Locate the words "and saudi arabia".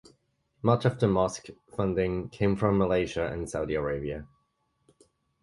3.27-4.25